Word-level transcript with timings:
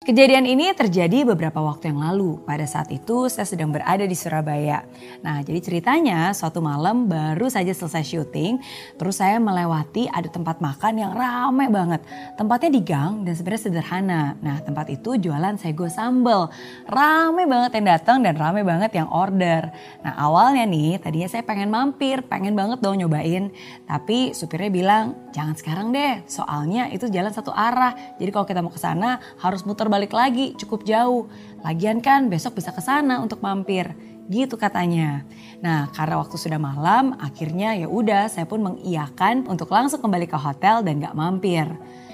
Kejadian 0.00 0.48
ini 0.48 0.72
terjadi 0.72 1.28
beberapa 1.28 1.60
waktu 1.60 1.92
yang 1.92 2.00
lalu. 2.00 2.40
Pada 2.48 2.64
saat 2.64 2.88
itu 2.88 3.28
saya 3.28 3.44
sedang 3.44 3.68
berada 3.68 4.00
di 4.00 4.16
Surabaya. 4.16 4.80
Nah 5.20 5.44
jadi 5.44 5.60
ceritanya 5.60 6.32
suatu 6.32 6.64
malam 6.64 7.04
baru 7.04 7.52
saja 7.52 7.68
selesai 7.68 8.08
syuting. 8.08 8.64
Terus 8.96 9.20
saya 9.20 9.36
melewati 9.36 10.08
ada 10.08 10.24
tempat 10.32 10.64
makan 10.64 11.04
yang 11.04 11.12
rame 11.12 11.68
banget. 11.68 12.00
Tempatnya 12.32 12.70
di 12.72 12.80
gang 12.80 13.28
dan 13.28 13.36
sebenarnya 13.36 13.60
sederhana. 13.68 14.22
Nah 14.40 14.64
tempat 14.64 14.88
itu 14.88 15.20
jualan 15.20 15.60
sego 15.60 15.84
sambal. 15.92 16.48
Rame 16.88 17.44
banget 17.44 17.76
yang 17.76 18.00
datang 18.00 18.24
dan 18.24 18.40
rame 18.40 18.64
banget 18.64 18.96
yang 18.96 19.08
order. 19.12 19.68
Nah 20.00 20.16
awalnya 20.16 20.64
nih 20.64 20.96
tadinya 20.96 21.28
saya 21.28 21.44
pengen 21.44 21.68
mampir. 21.68 22.24
Pengen 22.24 22.56
banget 22.56 22.80
dong 22.80 22.96
nyobain. 22.96 23.52
Tapi 23.84 24.32
supirnya 24.32 24.72
bilang 24.72 25.28
jangan 25.36 25.60
sekarang 25.60 25.92
deh. 25.92 26.24
Soalnya 26.24 26.88
itu 26.88 27.04
jalan 27.12 27.36
satu 27.36 27.52
arah. 27.52 27.92
Jadi 28.16 28.32
kalau 28.32 28.48
kita 28.48 28.64
mau 28.64 28.72
ke 28.72 28.80
sana 28.80 29.20
harus 29.44 29.60
muter 29.68 29.89
balik 29.90 30.14
lagi 30.14 30.54
cukup 30.54 30.86
jauh. 30.86 31.26
Lagian 31.66 31.98
kan 32.00 32.30
besok 32.30 32.56
bisa 32.56 32.70
ke 32.70 32.80
sana 32.80 33.18
untuk 33.18 33.42
mampir. 33.42 33.92
Gitu 34.30 34.54
katanya. 34.54 35.26
Nah, 35.58 35.90
karena 35.90 36.22
waktu 36.22 36.38
sudah 36.38 36.62
malam, 36.62 37.18
akhirnya 37.18 37.74
ya 37.74 37.90
udah 37.90 38.30
saya 38.30 38.46
pun 38.46 38.62
mengiyakan 38.62 39.50
untuk 39.50 39.68
langsung 39.74 39.98
kembali 39.98 40.30
ke 40.30 40.38
hotel 40.38 40.86
dan 40.86 41.02
gak 41.02 41.18
mampir. 41.18 41.66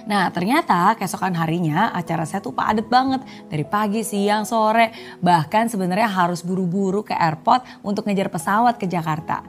Nah 0.06 0.30
ternyata 0.30 0.94
keesokan 0.94 1.34
harinya 1.34 1.90
acara 1.90 2.22
saya 2.22 2.38
tuh 2.38 2.54
padet 2.54 2.86
banget. 2.86 3.26
Dari 3.50 3.66
pagi, 3.66 4.06
siang, 4.06 4.46
sore. 4.46 5.18
Bahkan 5.18 5.66
sebenarnya 5.66 6.06
harus 6.06 6.46
buru-buru 6.46 7.02
ke 7.02 7.12
airport 7.12 7.66
untuk 7.82 8.06
ngejar 8.06 8.30
pesawat 8.30 8.78
ke 8.78 8.86
Jakarta. 8.86 9.42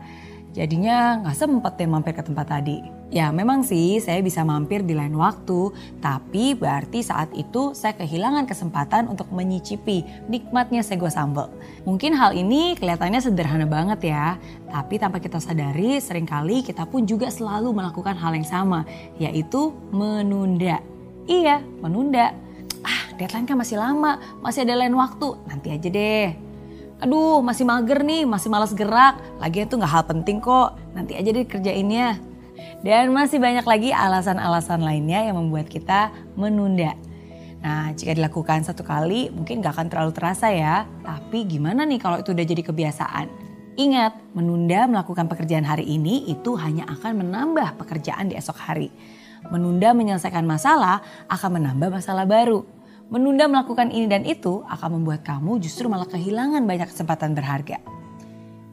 Jadinya 0.57 1.21
gak 1.21 1.37
sempet 1.37 1.77
deh 1.77 1.85
mampir 1.85 2.17
ke 2.17 2.25
tempat 2.25 2.49
tadi. 2.49 2.81
Ya 3.13 3.29
memang 3.29 3.61
sih 3.61 4.01
saya 4.01 4.25
bisa 4.25 4.41
mampir 4.41 4.81
di 4.81 4.97
lain 4.97 5.13
waktu, 5.13 5.71
tapi 6.01 6.57
berarti 6.57 7.05
saat 7.05 7.29
itu 7.37 7.77
saya 7.77 7.93
kehilangan 7.93 8.49
kesempatan 8.49 9.05
untuk 9.05 9.29
menyicipi 9.29 10.01
nikmatnya 10.27 10.81
sego 10.81 11.07
sambal. 11.07 11.53
Mungkin 11.85 12.17
hal 12.17 12.33
ini 12.33 12.73
kelihatannya 12.73 13.21
sederhana 13.21 13.69
banget 13.69 14.11
ya, 14.11 14.41
tapi 14.67 14.97
tanpa 14.97 15.21
kita 15.21 15.37
sadari 15.37 16.01
sering 16.01 16.25
kali 16.25 16.65
kita 16.65 16.89
pun 16.89 17.05
juga 17.05 17.29
selalu 17.29 17.71
melakukan 17.71 18.17
hal 18.17 18.33
yang 18.33 18.47
sama, 18.49 18.81
yaitu 19.21 19.71
menunda. 19.93 20.81
Iya, 21.29 21.61
menunda. 21.79 22.33
Ah, 22.81 23.13
deadline 23.15 23.45
kan 23.45 23.61
masih 23.61 23.77
lama, 23.77 24.19
masih 24.41 24.65
ada 24.65 24.73
lain 24.73 24.97
waktu, 24.97 25.37
nanti 25.47 25.71
aja 25.71 25.87
deh. 25.87 26.46
Aduh, 26.97 27.45
masih 27.45 27.61
mager 27.61 28.01
nih, 28.01 28.25
masih 28.25 28.49
malas 28.49 28.73
gerak. 28.73 29.21
Lagi 29.37 29.69
itu 29.69 29.77
nggak 29.77 29.93
hal 29.93 30.03
penting 30.09 30.41
kok, 30.41 30.73
nanti 30.97 31.13
aja 31.13 31.29
deh 31.29 31.45
kerjainnya. 31.45 32.17
Dan 32.81 33.13
masih 33.13 33.37
banyak 33.37 33.65
lagi 33.65 33.89
alasan-alasan 33.93 34.81
lainnya 34.81 35.25
yang 35.29 35.37
membuat 35.37 35.69
kita 35.69 36.09
menunda. 36.33 36.97
Nah, 37.61 37.89
jika 37.93 38.13
dilakukan 38.13 38.65
satu 38.65 38.85
kali 38.85 39.33
mungkin 39.33 39.65
gak 39.65 39.77
akan 39.77 39.87
terlalu 39.89 40.11
terasa 40.13 40.53
ya. 40.53 40.85
Tapi 41.01 41.45
gimana 41.45 41.85
nih 41.89 41.97
kalau 41.97 42.21
itu 42.21 42.33
udah 42.33 42.45
jadi 42.45 42.61
kebiasaan? 42.61 43.27
Ingat, 43.77 44.33
menunda 44.33 44.89
melakukan 44.89 45.29
pekerjaan 45.29 45.65
hari 45.65 45.85
ini 45.85 46.25
itu 46.29 46.57
hanya 46.57 46.89
akan 46.89 47.21
menambah 47.21 47.77
pekerjaan 47.77 48.29
di 48.29 48.37
esok 48.37 48.57
hari. 48.57 48.89
Menunda 49.53 49.93
menyelesaikan 49.93 50.45
masalah 50.49 51.01
akan 51.29 51.61
menambah 51.61 51.93
masalah 51.93 52.25
baru. 52.25 52.65
Menunda 53.07 53.47
melakukan 53.47 53.87
ini 53.87 54.11
dan 54.11 54.27
itu 54.27 54.67
akan 54.67 54.99
membuat 54.99 55.23
kamu 55.23 55.63
justru 55.63 55.87
malah 55.87 56.11
kehilangan 56.11 56.67
banyak 56.67 56.91
kesempatan 56.91 57.31
berharga. 57.31 57.79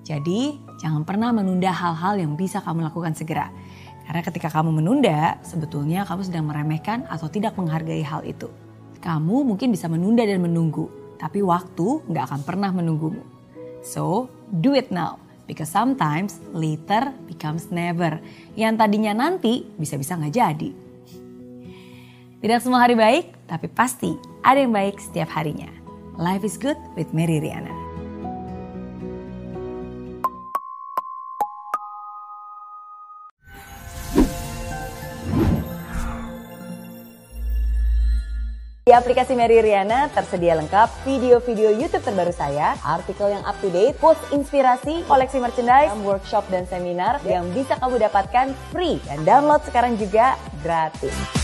Jadi, 0.03 0.59
jangan 0.83 1.07
pernah 1.07 1.31
menunda 1.31 1.71
hal-hal 1.71 2.19
yang 2.19 2.35
bisa 2.35 2.59
kamu 2.59 2.83
lakukan 2.83 3.15
segera. 3.15 3.55
Karena 4.05 4.27
ketika 4.27 4.51
kamu 4.51 4.83
menunda, 4.83 5.39
sebetulnya 5.47 6.03
kamu 6.03 6.27
sedang 6.27 6.51
meremehkan 6.51 7.07
atau 7.07 7.31
tidak 7.31 7.55
menghargai 7.55 8.03
hal 8.03 8.27
itu. 8.27 8.51
Kamu 8.99 9.47
mungkin 9.47 9.71
bisa 9.71 9.87
menunda 9.87 10.27
dan 10.27 10.43
menunggu, 10.43 10.91
tapi 11.17 11.39
waktu 11.39 12.03
nggak 12.11 12.25
akan 12.27 12.41
pernah 12.43 12.75
menunggumu. 12.75 13.23
So, 13.87 14.35
do 14.51 14.75
it 14.75 14.91
now. 14.91 15.23
Because 15.47 15.71
sometimes 15.71 16.43
later 16.51 17.15
becomes 17.31 17.71
never. 17.71 18.19
Yang 18.59 18.83
tadinya 18.83 19.13
nanti 19.15 19.63
bisa-bisa 19.79 20.19
nggak 20.19 20.35
jadi. 20.35 20.71
Tidak 22.45 22.61
semua 22.61 22.85
hari 22.85 22.93
baik, 22.93 23.44
tapi 23.55 23.71
pasti 23.71 24.19
ada 24.43 24.59
yang 24.59 24.75
baik 24.75 24.99
setiap 24.99 25.31
harinya. 25.31 25.71
Life 26.19 26.43
is 26.43 26.59
good 26.59 26.75
with 26.99 27.15
Mary 27.15 27.39
Riana. 27.39 27.71
Di 38.85 38.93
aplikasi 38.93 39.33
Mary 39.33 39.65
Riana 39.65 40.13
tersedia 40.13 40.59
lengkap 40.61 41.09
video-video 41.09 41.73
YouTube 41.73 42.05
terbaru 42.05 42.35
saya, 42.35 42.77
artikel 42.85 43.33
yang 43.33 43.41
up 43.49 43.57
to 43.63 43.73
date, 43.73 43.97
post 43.97 44.21
inspirasi, 44.29 45.07
koleksi 45.09 45.41
merchandise, 45.41 45.95
workshop 46.05 46.45
dan 46.53 46.69
seminar 46.69 47.17
yang 47.25 47.49
bisa 47.57 47.79
kamu 47.81 48.03
dapatkan 48.03 48.53
free 48.75 49.01
dan 49.09 49.25
download 49.25 49.65
sekarang 49.65 49.97
juga 49.97 50.37
gratis. 50.61 51.44